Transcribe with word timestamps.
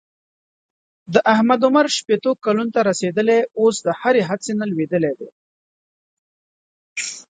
د 1.13 1.15
احمد 1.33 1.61
عمر 1.67 1.85
شپېتو 1.97 2.31
کلونو 2.45 2.73
ته 2.75 2.81
رسېدلی 2.89 3.39
اوس 3.59 3.75
د 3.83 3.87
هرې 3.99 4.21
هڅې 4.29 4.51
نه 4.59 4.65
لوېدلی 4.71 5.13
دی. 5.19 5.29